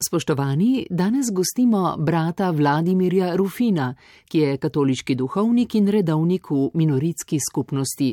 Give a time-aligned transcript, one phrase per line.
[0.00, 3.94] Spoštovani, danes gostimo brata Vladimirja Rufina,
[4.28, 8.10] ki je katoliški duhovnik in redovnik v minoritski skupnosti.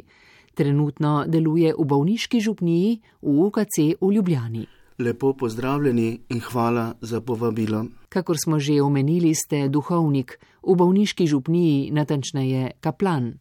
[0.56, 4.66] Trenutno deluje v bolniški župniji v UKC v Ljubljani.
[5.00, 7.86] Lepo pozdravljeni in hvala za povabilo.
[8.10, 13.34] Kakor smo že omenili, ste duhovnik v bolniški župniji, natančneje kaplan.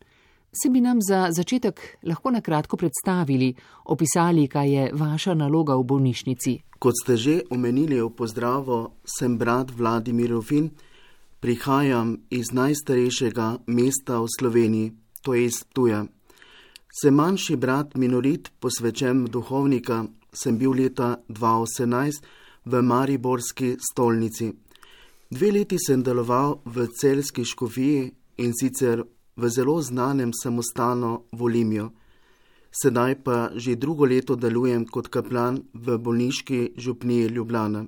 [0.52, 3.54] Se bi nam za začetek lahko na kratko predstavili,
[3.84, 6.52] opisali, kaj je vaša naloga v bolnišnici?
[6.78, 10.68] Kot ste že omenili v pozdravu, sem brat Vladimir Rufin,
[11.40, 16.04] prihajam iz najstarejšega mesta v Sloveniji, to je iz Tuja.
[17.00, 22.20] Sem manjši brat minorit, posvečen duhovnika, sem bil leta 2018
[22.68, 24.52] v Mariborski stolnici.
[25.32, 28.12] Dve leti sem deloval v celski škofiji
[28.44, 29.00] in sicer
[29.36, 31.90] v zelo znanem samostanu Volimijo.
[32.72, 37.84] Sedaj pa že drugo leto delujem kot kaplan v bolniški župniji Ljubljana.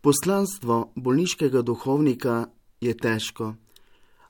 [0.00, 2.46] Poslanstvo bolniškega duhovnika
[2.80, 3.54] je težko,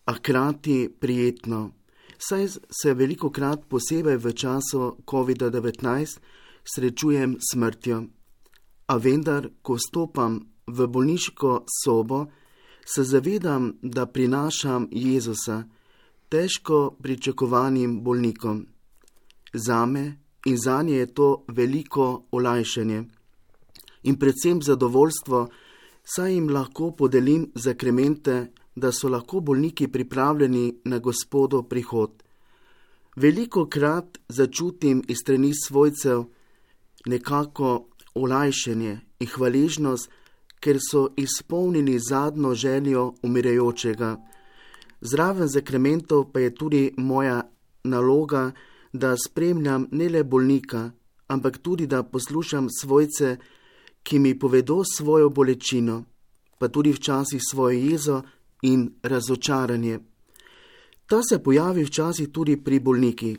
[0.06, 1.70] a hkrati prijetno,
[2.18, 2.48] saj
[2.80, 6.18] se veliko krat, posebej v času COVID-19,
[6.64, 8.04] srečujem s smrtjo.
[8.86, 12.26] A vendar, ko stopam v bolniško sobo,
[12.86, 15.64] se zavedam, da prinašam Jezusa,
[16.28, 18.66] težko pričakovanim bolnikom.
[19.52, 23.04] Zame in za nje je to veliko olajšanje
[24.06, 25.48] in predvsem zadovoljstvo,
[26.04, 32.22] saj jim lahko podelim zakremente, da so lahko bolniki pripravljeni na gospodo prihod.
[33.16, 36.24] Veliko krat začutim iz strani svojcev
[37.06, 40.10] nekako olajšanje in hvaležnost,
[40.60, 44.16] ker so izpolnili zadnjo željo umirajočega.
[45.00, 47.42] Zraven zakrementov pa je tudi moja
[47.84, 48.52] naloga,
[48.92, 50.90] da spremljam ne le bolnika,
[51.26, 53.36] ampak tudi da poslušam svojce,
[54.02, 56.04] ki mi povedo svojo bolečino,
[56.58, 58.22] pa tudi včasih svojo jezo
[58.62, 59.98] in razočaranje.
[61.06, 63.38] Ta se pojavi včasih tudi pri bolnikih.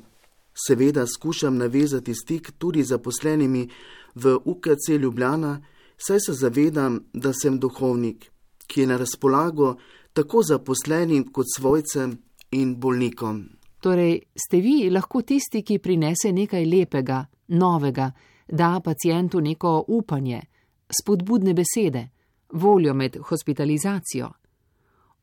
[0.68, 3.70] Seveda skušam navezati stik tudi z zaposlenimi
[4.16, 5.62] v UKC Ljubljana,
[5.98, 8.32] saj se zavedam, da sem duhovnik,
[8.68, 9.76] ki je na razpolago
[10.18, 12.18] tako zaposlenim kot svojcem
[12.52, 13.44] in bolnikom.
[13.80, 18.12] Torej, ste vi lahko tisti, ki prinese nekaj lepega, novega,
[18.50, 20.42] da pacijentu neko upanje,
[20.90, 22.08] spodbudne besede,
[22.52, 24.32] voljo med hospitalizacijo.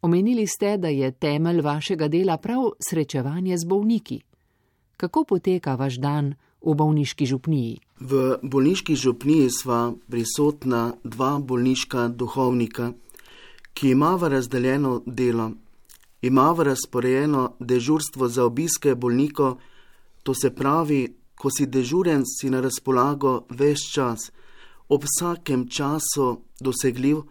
[0.03, 4.21] Omenili ste, da je temelj vašega dela prav srečevanje z bolniki.
[4.97, 7.81] Kako poteka vaš dan v bolniški župniji?
[8.01, 12.93] V bolniški župniji sva prisotna dva bolniška duhovnika
[13.75, 15.51] ki imava razdeljeno delo,
[16.23, 19.59] imava razporejeno dežurstvo za obiske bolnikov,
[20.23, 24.31] to se pravi, ko si dežuren, si na razpolago ves čas,
[24.89, 27.25] ob vsakem času dosegljiv,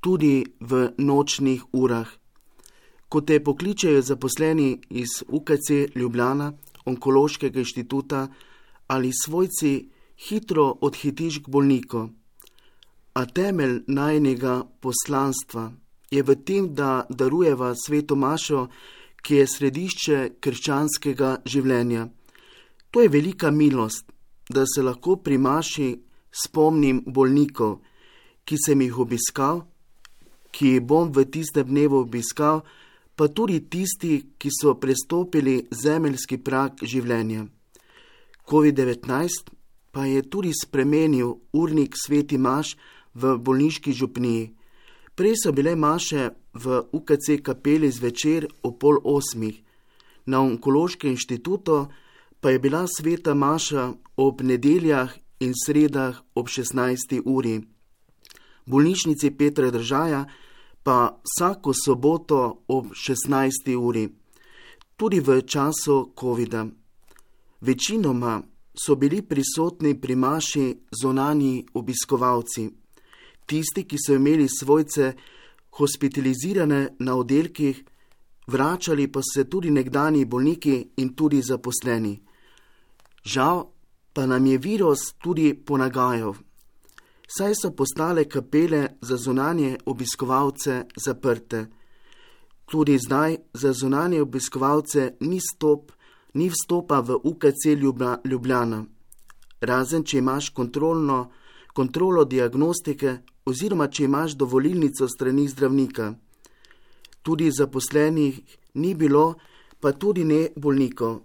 [0.00, 2.08] tudi v nočnih urah.
[3.08, 6.52] Ko te pokličejo zaposleni iz UKC Ljubljana,
[6.84, 8.28] onkološkega inštituta
[8.86, 9.88] ali svojci,
[10.28, 12.08] hitro odhitiš k bolniku.
[13.14, 15.72] A temelj najnega poslanstva
[16.10, 18.68] je v tem, da darujeva sveto mašo,
[19.22, 22.08] ki je središče krščanskega življenja.
[22.90, 24.06] To je velika milost,
[24.50, 25.90] da se lahko pri maši
[26.30, 27.80] spomnim bolnikov,
[28.44, 29.62] ki sem jih obiskal,
[30.50, 32.64] ki jih bom v tistem dnevu obiskal,
[33.14, 37.44] pa tudi tisti, ki so prestopili zemeljski prak življenja.
[38.50, 39.52] COVID-19
[39.90, 42.76] pa je tudi spremenil urnik sveti maš,
[43.14, 44.50] v bolniški župniji.
[45.14, 49.62] Prej so bile maše v UKC kapeli zvečer o pol osmih,
[50.26, 51.88] na onkološkem inštitutu
[52.40, 57.20] pa je bila sveta maša ob nedeljah in sredah ob 16.
[57.24, 57.60] uri.
[57.60, 60.24] V bolnišnici Petra Držaja
[60.82, 63.76] pa vsako soboto ob 16.
[63.76, 64.08] uri,
[64.96, 66.66] tudi v času COVID-a.
[67.60, 68.42] Večinoma
[68.72, 72.79] so bili prisotni pri maši zonani obiskovalci
[73.50, 75.12] tisti, ki so imeli svojce
[75.78, 77.84] hospitalizirane na oddelkih,
[78.46, 82.20] vračali pa se tudi nekdani bolniki in tudi zaposleni.
[83.24, 83.64] Žal
[84.12, 86.34] pa nam je virus tudi ponagajal,
[87.26, 91.66] saj so postale kapele za zunanje obiskovalce zaprte.
[92.70, 95.92] Tudi zdaj za zunanje obiskovalce ni stop,
[96.34, 97.66] ni vstopa v UKC
[98.24, 98.84] Ljubljana,
[99.60, 101.30] razen če imaš kontrolno,
[101.74, 106.14] kontrolo diagnostike oziroma če imaš dovolilnico strani zdravnika.
[107.22, 108.40] Tudi zaposlenih
[108.74, 109.34] ni bilo,
[109.80, 111.20] pa tudi ne bolnikov.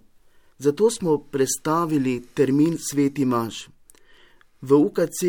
[0.58, 3.68] Zato smo prestavili termin sveti maš.
[4.60, 5.20] V UKC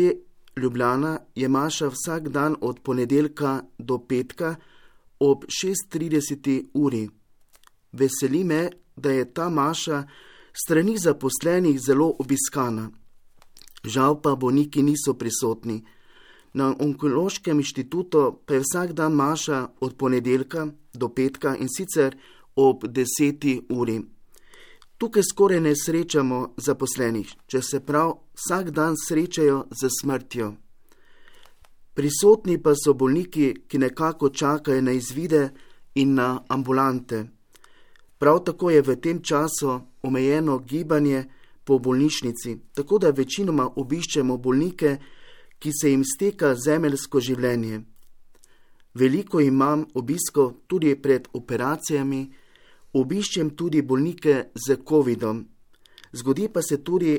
[0.56, 4.56] Ljubljana je Maša vsak dan od ponedeljka do petka
[5.18, 7.08] ob 6:30 uri.
[7.92, 10.08] Veseli me, da je ta Maša
[10.52, 12.90] strani zaposlenih zelo obiskana.
[13.84, 15.84] Žal pa bolniki niso prisotni.
[16.52, 22.16] Na onkološkem inštitutu pa je vsak dan Maša od ponedeljka do petka in sicer
[22.56, 23.60] ob 10.
[23.68, 24.00] uri.
[24.98, 30.54] Tukaj skoraj ne srečamo zaposlenih, če se prav vsak dan srečajo z smrtjo.
[31.94, 35.50] Prisotni pa so bolniki, ki nekako čakajo na izvide
[35.94, 37.24] in na ambulante.
[38.18, 41.24] Prav tako je v tem času omejeno gibanje
[41.64, 44.96] po bolnišnici, tako da večinoma obiščemo bolnike,
[45.58, 47.80] ki se jim steka zemeljsko življenje.
[48.94, 52.22] Veliko imam obisko tudi pred operacijami,
[52.98, 55.44] obiščem tudi bolnike z COVID-om.
[56.12, 57.14] Zgodi pa se tudi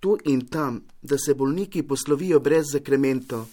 [0.00, 3.46] tu in tam, da se bolniki poslovijo brez zakremento,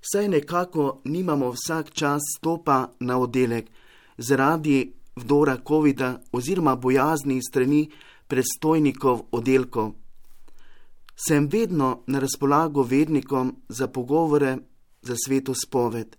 [0.00, 3.70] saj nekako nimamo vsak čas stopa na oddelek
[4.18, 7.90] zaradi vdora COVID-a oziroma bojazni strani
[8.26, 9.92] predstojnikov oddelkov.
[11.16, 14.56] Sem vedno na razpolago vednikom za pogovore
[15.02, 16.16] za sveto spoved.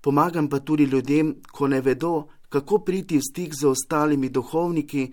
[0.00, 5.12] Pomagam pa tudi ljudem, ko ne vedo, kako priti v stik z ostalimi duhovniki,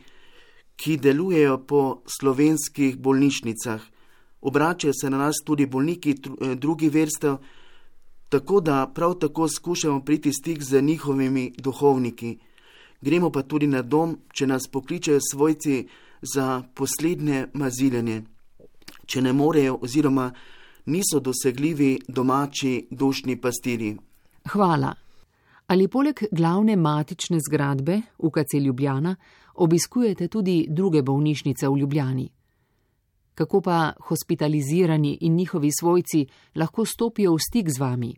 [0.75, 3.81] ki delujejo po slovenskih bolnišnicah.
[4.41, 7.37] Obračajo se na nas tudi bolniki eh, drugih vrstev,
[8.29, 12.37] tako da prav tako skušamo priti v stik z njihovimi duhovniki.
[13.01, 15.87] Gremo pa tudi na dom, če nas pokličejo svojci
[16.21, 18.23] za poslednje maziljenje,
[19.11, 20.31] če ne morejo oziroma
[20.85, 23.95] niso dosegljivi domači dušni pastiri.
[24.49, 24.93] Hvala.
[25.67, 29.15] Ali poleg glavne matične zgradbe UKC Ljubljana
[29.55, 32.29] obiskujete tudi druge bolnišnice v Ljubljani?
[33.35, 36.25] Kako pa hospitalizirani in njihovi svojci
[36.55, 38.15] lahko stopijo v stik z vami?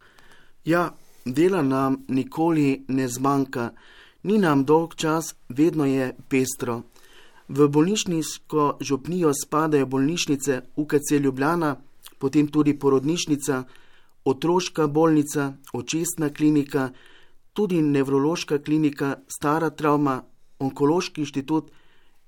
[0.66, 0.95] Ja,
[1.25, 3.72] dela nam nikoli ne zmanjka,
[4.24, 6.81] ni nam dolg čas, vedno je pestro.
[7.48, 11.75] V bolnišniško župnijo spadajo bolnišnice UKC Ljubljana,
[12.18, 13.63] potem tudi porodnišnica,
[14.25, 16.90] otroška bolnica, očestna klinika,
[17.54, 20.24] tudi nevrološka klinika, stara travma,
[20.60, 21.72] onkološki inštitut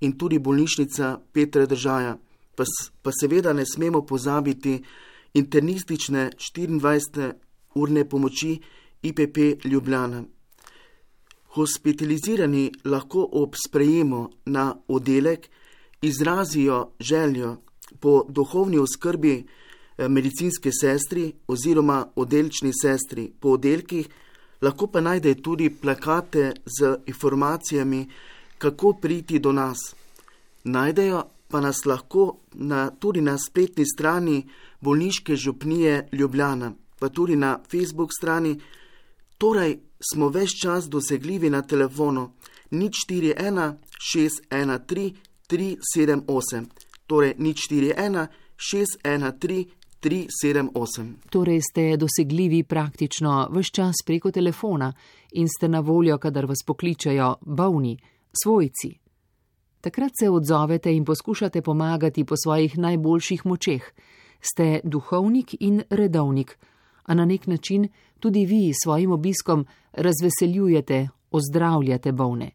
[0.02, 2.18] in tudi bolnišnica Petra Držaja.
[2.56, 2.64] Pa,
[3.02, 4.84] pa seveda ne smemo pozabiti
[5.34, 8.60] internistične 24-urne pomoči
[9.02, 10.24] IPP Ljubljana.
[11.56, 15.50] Hospitalizirani lahko ob sprejemu na oddelek
[16.02, 17.58] izrazijo željo
[18.00, 19.46] po duhovni oskrbi
[19.98, 24.10] eh, medicinske sestri oziroma oddelčni sestri po oddelkih,
[24.62, 28.08] lahko pa najde tudi plakate z informacijami,
[28.58, 29.96] kako priti do nas.
[30.64, 34.48] Najdejo pa nas lahko na, tudi na spletni strani
[34.82, 38.60] bolniške župnije Ljubljana, pa tudi na Facebook strani.
[39.38, 39.80] Torej
[40.14, 42.32] smo več čas dosegljivi na telefonu
[42.72, 43.78] nič 41
[44.14, 45.14] 613
[45.48, 46.66] 378,
[47.08, 51.14] torej nič 41 613 378.
[51.30, 54.94] Torej ste dosegljivi praktično vse čas preko telefona
[55.32, 57.98] in ste na voljo, kadar vas pokličajo bolni,
[58.44, 59.00] svojci.
[59.82, 63.84] Takrat se odzovete in poskušate pomagati po svojih najboljših močeh.
[64.42, 66.58] Ste duhovnik in redovnik,
[67.06, 67.88] a na nek način
[68.20, 72.52] tudi vi s svojim obiskom razveseljujete, ozdravljate bolne.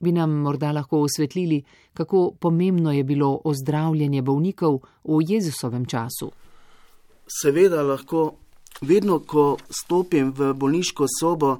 [0.00, 1.62] Bi nam morda lahko osvetlili,
[1.94, 6.30] kako pomembno je bilo ozdravljanje bolnikov v Jezusovem času?
[7.26, 8.34] seveda lahko,
[8.80, 11.56] vedno ko stopim v bolniško sobo,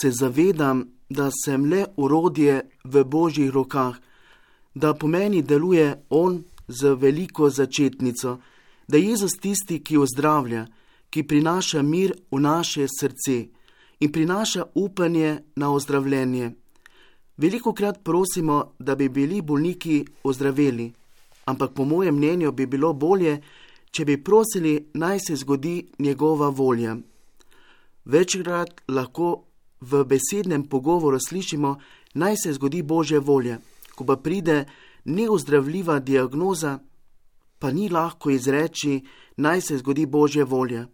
[0.00, 3.94] se zavedam, da sem le urodje v božjih rokah,
[4.74, 8.38] da po meni deluje on z veliko začetnico,
[8.88, 10.66] da je Jezus tisti, ki ozdravlja,
[11.10, 13.48] ki prinaša mir v naše srce
[14.00, 16.52] in prinaša upanje na ozdravljenje.
[17.36, 20.92] Veliko krat prosimo, da bi bili bolniki ozdraveli,
[21.44, 23.40] ampak po mojem mnenju bi bilo bolje,
[23.90, 26.96] če bi prosili, naj se zgodi njegova volja.
[28.04, 29.44] Večkrat lahko
[29.80, 31.76] v besednem pogovoru slišimo,
[32.14, 33.58] naj se zgodi Božja volja,
[33.94, 34.64] ko pa pride
[35.04, 36.78] neozdravljiva diagnoza,
[37.58, 39.00] pa ni lahko izreči,
[39.36, 40.86] naj se zgodi Božja volja.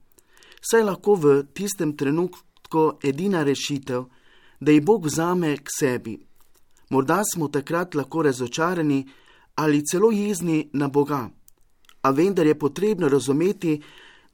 [0.70, 4.04] Saj lahko v tistem trenutku edina rešitev,
[4.60, 6.16] da jih Bog vzame k sebi.
[6.90, 9.04] Morda smo takrat lahko razočarani
[9.54, 11.28] ali celo jezni na Boga
[12.02, 13.82] a vendar je potrebno razumeti,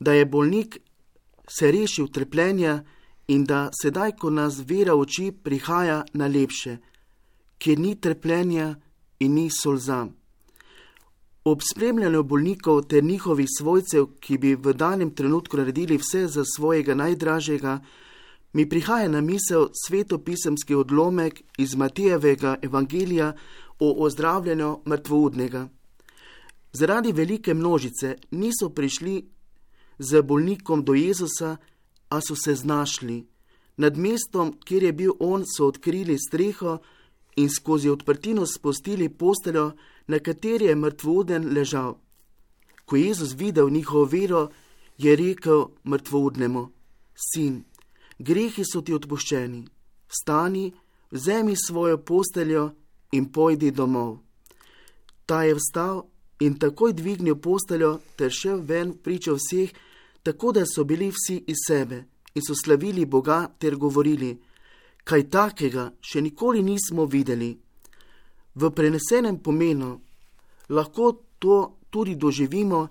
[0.00, 0.78] da je bolnik
[1.48, 2.84] se rešil trpljenja
[3.28, 6.76] in da sedaj, ko nas vera oči, prihaja na lepše,
[7.58, 8.74] kjer ni trpljenja
[9.18, 10.06] in ni solza.
[11.48, 16.94] Ob spremljanju bolnikov ter njihovih svojcev, ki bi v danem trenutku naredili vse za svojega
[16.94, 17.78] najdražjega,
[18.52, 23.32] mi prihaja na misel svetopisemski odlomek iz Matijevega evangelija
[23.78, 25.68] o ozdravljanju mrtvoudnega.
[26.72, 29.24] Zaradi velike množice niso prišli
[29.98, 31.56] z bolnikom do Jezusa,
[32.08, 33.26] a so se znašli.
[33.76, 36.78] Nad mestom, kjer je bil on, so odkrili streho
[37.36, 39.72] in skozi odprtino spustili posteljo,
[40.08, 41.98] na kateri je mrtvouden ležal.
[42.84, 44.48] Ko je Jezus videl njihovo vero,
[44.98, 46.68] je rekel mrtvoudnemu:
[47.14, 47.64] Sin,
[48.18, 49.66] grehi so ti odpuščeni,
[50.08, 50.72] vstani,
[51.10, 52.70] vzemi svojo posteljo
[53.12, 54.18] in pojdi domov.
[55.26, 56.02] Ta je vstal
[56.40, 59.70] in takoj dvignil posteljo ter šel ven pričo vseh,
[60.22, 64.38] tako da so bili vsi iz sebe in so slavili Boga ter govorili:
[65.04, 67.67] Kaj takega še nikoli nismo videli.
[68.58, 70.00] V prenesenem pomenu
[70.68, 72.88] lahko to tudi doživimo,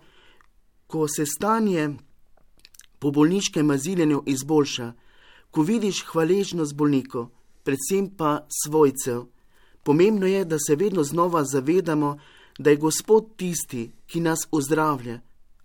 [0.87, 1.89] ko se stanje
[2.99, 4.93] po bolniškem aziljenju izboljša,
[5.51, 7.27] ko vidiš hvaležnost bolnikov,
[7.63, 9.25] predvsem pa svojcev.
[9.83, 12.17] Pomembno je, da se vedno znova zavedamo,
[12.59, 15.19] da je Gospod tisti, ki nas ozdravlja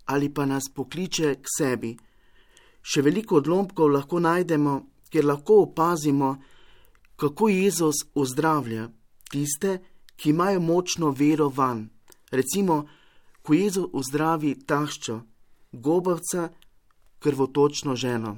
[0.05, 1.93] ali pa nas pokliče k sebi.
[2.83, 4.73] Še veliko odlomkov lahko najdemo,
[5.09, 6.35] kjer lahko opazimo,
[7.15, 8.89] kako Jezus ozdravlja
[9.31, 9.79] tiste,
[10.15, 11.89] ki imajo močno vero van.
[12.31, 12.85] Recimo,
[13.41, 15.21] ko Jezus ozdravi taščo,
[15.71, 16.49] gobavca,
[17.19, 18.37] krvotočno ženo.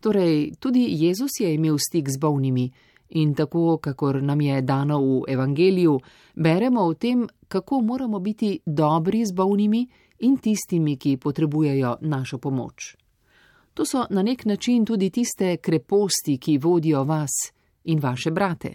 [0.00, 2.70] Torej, tudi Jezus je imel stik z bolnimi
[3.08, 6.00] in tako, kakor nam je dano v Evangeliju,
[6.34, 12.96] beremo o tem, kako moramo biti dobri z bolnimi in tistimi, ki potrebujejo našo pomoč.
[13.74, 17.30] To so na nek način tudi tiste kreposti, ki vodijo vas
[17.84, 18.74] in vaše brate.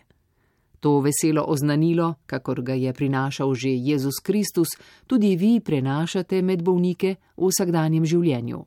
[0.83, 4.67] To veselo oznanilo, kakor ga je prinašal že Jezus Kristus,
[5.07, 8.59] tudi vi prenašate med bolnike v vsakdanjem življenju.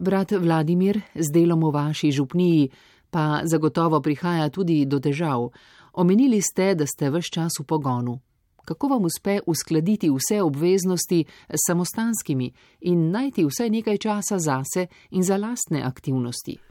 [0.00, 2.70] Brat Vladimir, z delom v vaši župniji,
[3.12, 5.52] pa zagotovo prihaja tudi do težav.
[5.92, 8.16] Omenili ste, da ste vse čas v pogonu.
[8.64, 12.48] Kako vam uspe uskladiti vse obveznosti s samostanskimi
[12.88, 16.69] in najti vse nekaj časa zase in za lastne aktivnosti?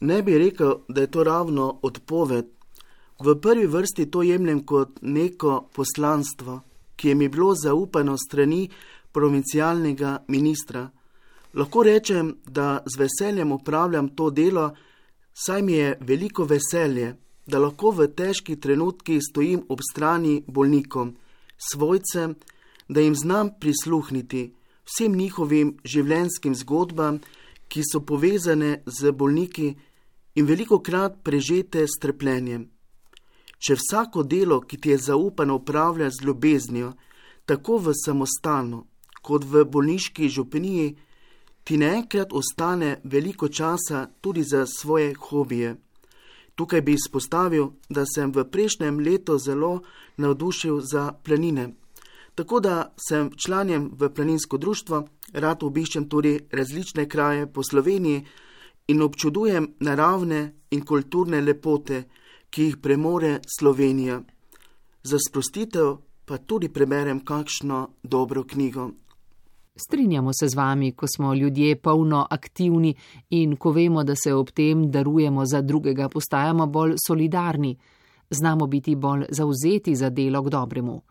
[0.00, 2.46] Ne bi rekel, da je to ravno odpoved.
[3.24, 6.60] V prvi vrsti to jemljem kot neko poslanstvo,
[6.96, 8.68] ki je mi bilo zaupano strani
[9.12, 10.90] provincialnega ministra.
[11.54, 14.74] Lahko rečem, da z veseljem upravljam to delo,
[15.32, 17.14] saj mi je veliko veselje,
[17.46, 21.16] da lahko v težkih trenutkih stojim ob strani bolnikom,
[21.56, 22.34] svojcem,
[22.88, 24.52] da jim znam prisluhniti
[24.86, 27.20] vsem njihovim življenjskim zgodbam,
[27.68, 29.74] ki so povezane z bolniki
[30.36, 32.68] in veliko krat prežete s trpljenjem.
[33.58, 36.92] Če vsako delo, ki ti je zaupano, upravlja z ljubeznijo,
[37.46, 38.84] tako v samostanu
[39.26, 40.94] kot v bolniški župniji,
[41.66, 45.74] ti naenkrat ostane veliko časa tudi za svoje hobije.
[46.54, 49.80] Tukaj bi izpostavil, da sem v prejšnjem letu zelo
[50.16, 51.74] navdušil za planine.
[52.34, 55.02] Tako da sem članjem v planinsko društvo,
[55.32, 58.24] rad obiščem tudi različne kraje po Sloveniji
[58.86, 62.04] in občudujem naravne in kulturne lepote,
[62.50, 64.20] ki jih premore Slovenija.
[65.02, 68.90] Za sprostitev pa tudi preberem kakšno dobro knjigo.
[69.76, 72.94] Strinjamo se z vami, ko smo ljudje polno aktivni
[73.30, 77.76] in ko vemo, da se ob tem darujemo za drugega, postajamo bolj solidarni,
[78.30, 81.02] znamo biti bolj zauzeti za delo k dobremu.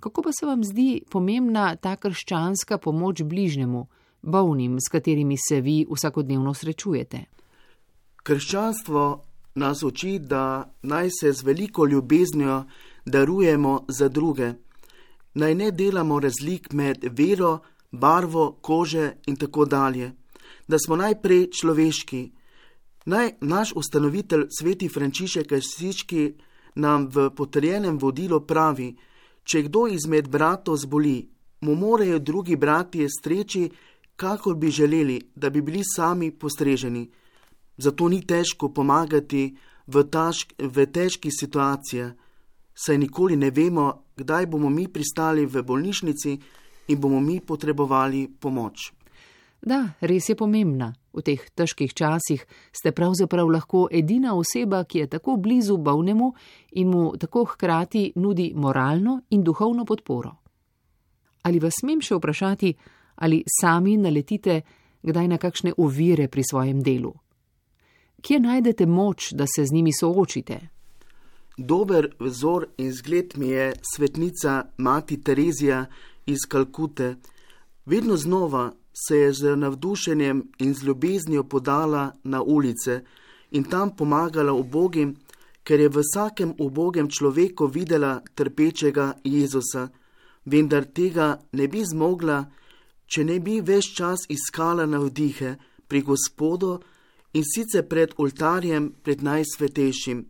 [0.00, 3.86] Kako pa se vam zdi pomembna ta krščanska pomoč bližnjemu,
[4.22, 7.24] bolnim, s katerimi se vi vsakodnevno srečujete?
[8.22, 9.24] Krščanstvo
[9.54, 12.64] nas uči, da naj se z veliko ljubeznijo
[13.04, 14.52] darujemo za druge,
[15.34, 17.58] naj ne delamo razlik med vero,
[17.92, 20.12] barvo kože in tako dalje,
[20.68, 22.32] da smo najprej človeški.
[23.04, 26.32] Naj naš ustanovitelj sveti Frančišek Asiški
[26.74, 28.94] nam v potrjenem vodilu pravi,
[29.44, 31.28] če kdo izmed bratov zboli,
[31.60, 33.68] mu morajo drugi bratje streči,
[34.22, 37.08] kakor bi želeli, da bi bili sami postreženi.
[37.76, 39.44] Zato ni težko pomagati
[39.86, 42.12] v, tašk, v težkih situacijah,
[42.74, 43.86] saj nikoli ne vemo,
[44.16, 46.38] kdaj bomo mi pristali v bolnišnici,
[46.88, 48.92] in bomo mi potrebovali pomoč.
[49.62, 50.90] Da, res je pomembna.
[51.12, 52.40] V teh težkih časih
[52.72, 56.32] ste pravzaprav lahko edina oseba, ki je tako blizu bolnemu
[56.80, 60.32] in mu tako hkrati nudi moralno in duhovno podporo.
[61.46, 62.72] Ali vas smem še vprašati,
[63.14, 64.60] ali sami naletite
[65.02, 67.14] kdaj na kakšne ovire pri svojem delu?
[68.22, 70.60] Kje najdete moč, da se z njimi soočite?
[71.58, 75.86] Dober vzor in zgled mi je svetnica Mati Terezija
[76.26, 77.16] iz Kalkute.
[77.86, 83.00] Vedno znova se je z navdušenjem in z ljubeznijo podala na ulice
[83.50, 85.16] in tam pomagala ubogim,
[85.62, 89.88] ker je v vsakem ubogem človeku videla trpečega Jezusa,
[90.44, 92.44] vendar tega ne bi zmogla,
[93.12, 95.56] če ne bi več čas iskala navdihe
[95.88, 96.78] pri Gospodu
[97.36, 100.24] in sicer pred oltarjem, pred najsvetejšim.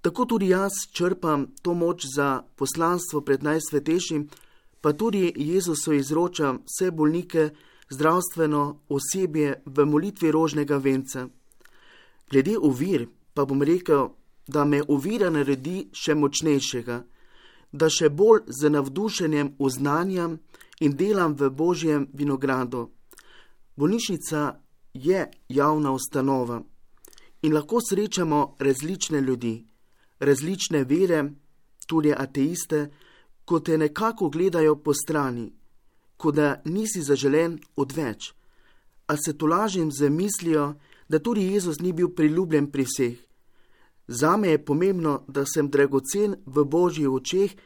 [0.00, 4.28] Tako tudi jaz črpam to moč za poslanstvo pred najsvetejšim,
[4.80, 7.50] pa tudi Jezusu izročam vse bolnike,
[7.90, 11.28] zdravstveno osebje v molitvi rožnega venca.
[12.30, 14.10] Glede ovir pa bom rekel,
[14.46, 16.96] da me ovira naredi še močnejšega,
[17.72, 20.38] da še bolj z navdušenjem oznanjam
[20.80, 22.90] in delam v božjem vinogradu.
[23.76, 24.60] Bolnišnica
[24.94, 26.62] je javna ustanova
[27.42, 29.68] in lahko srečamo različne ljudi
[30.18, 31.30] različne vere,
[31.86, 32.90] tudi ateiste,
[33.44, 35.52] ko te nekako gledajo po strani,
[36.16, 38.32] kot da nisi zaželen odveč.
[39.06, 40.74] A se to lažim z mislijo,
[41.08, 43.16] da tudi Jezus ni bil priljubljen pri vseh.
[44.08, 47.56] Zame je pomembno, da sem dragocen v božjih očeh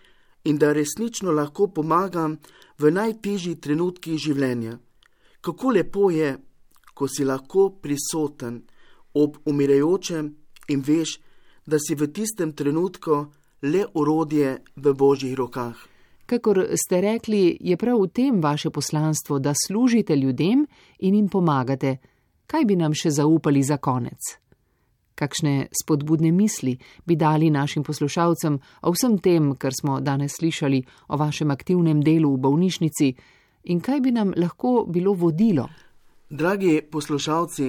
[0.45, 2.39] in da resnično lahko pomagam
[2.79, 4.79] v najtežjih trenutkih življenja.
[5.41, 6.37] Kako lepo je,
[6.95, 8.63] ko si lahko prisoten
[9.15, 10.29] ob umirajočem
[10.69, 11.19] in veš,
[11.67, 13.27] da si v tistem trenutku
[13.63, 15.77] le orodje v božjih rokah.
[16.27, 20.67] Kakor ste rekli, je prav v tem vaše poslanstvo, da služite ljudem
[20.99, 21.97] in jim pomagate.
[22.47, 24.39] Kaj bi nam še zaupali za konec?
[25.23, 26.73] Kakšne spodbudne misli
[27.07, 32.33] bi dali našim poslušalcem o vsem tem, kar smo danes slišali o vašem aktivnem delu
[32.35, 33.13] v bolnišnici
[33.71, 35.69] in kaj bi nam lahko bilo vodilo?
[36.31, 37.69] Dragi poslušalci,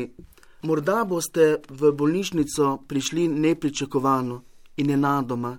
[0.63, 4.41] Morda boste v bolnišnico prišli nepričakovano
[4.77, 5.57] in nenadoma.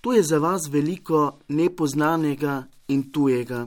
[0.00, 3.66] Tu je za vas veliko nepoznanega in tujega.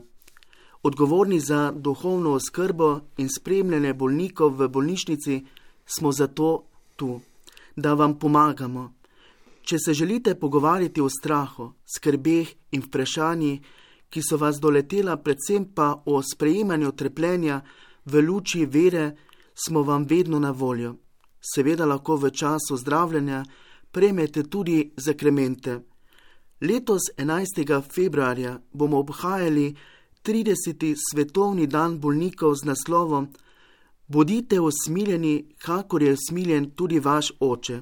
[0.83, 5.45] Odgovorni za duhovno oskrbo in spremljanje bolnikov v bolnišnici
[5.85, 6.63] smo zato
[6.95, 7.19] tu,
[7.75, 8.93] da vam pomagamo.
[9.61, 13.61] Če se želite pogovarjati o strahu, skrbeh in vprašanji,
[14.09, 17.61] ki so vas doletela, predvsem pa o sprejemanju trpljenja
[18.05, 19.15] v luči vere,
[19.53, 20.95] smo vam vedno na voljo.
[21.41, 23.43] Seveda lahko v času zdravljenja
[23.91, 25.79] prejmete tudi zakremente.
[26.61, 27.81] Letos 11.
[27.91, 29.75] februarja bomo obhajali
[30.23, 30.93] 30.
[31.11, 33.29] svetovni dan bolnikov z naslovom
[34.07, 37.81] Bodite usmiljeni, kakor je usmiljen tudi vaš oče.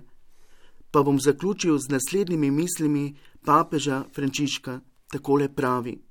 [0.92, 4.80] Pa bom zaključil z naslednjimi mislimi papeža Frančiška,
[5.12, 6.02] takole pravi.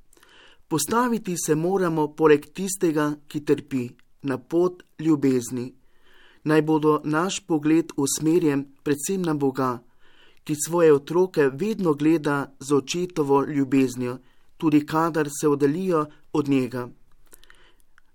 [0.68, 3.88] Postaviti se moramo poleg tistega, ki trpi,
[4.22, 5.72] na pot ljubezni.
[6.44, 9.82] Naj bodo naš pogled usmerjen predvsem na Boga,
[10.44, 14.18] ki svoje otroke vedno gleda z očetovo ljubeznijo,
[14.56, 16.88] tudi kadar se oddalijo od njega.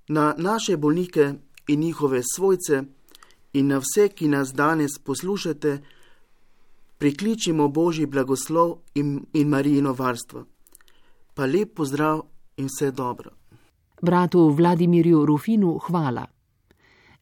[0.08, 1.34] Na naše bolnike
[1.68, 2.84] in njihove svojce
[3.54, 5.82] in na vse, ki nas danes poslušate,
[6.98, 10.46] prikličimo Božji blagoslov in, in Marijino varstvo.
[11.34, 12.22] Pa lep pozdrav
[12.58, 13.32] in vse dobro.
[14.02, 16.26] Bratu Vladimirju Rufinu hvala.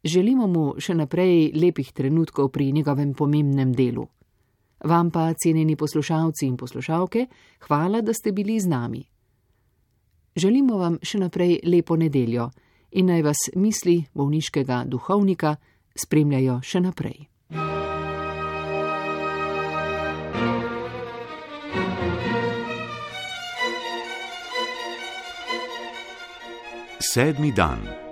[0.04, 4.08] Želimo mu še naprej lepih trenutkov pri njegovem pomembnem delu.
[4.86, 7.26] Vam pa, cenjeni poslušalci in poslušalke,
[7.68, 9.02] hvala, da ste bili z nami.
[10.36, 12.50] Želimo vam še naprej lepo nedeljo
[12.92, 15.56] in naj vas misli bolniškega duhovnika
[15.96, 17.28] spremljajo še naprej.
[27.00, 28.05] Sedmi dan.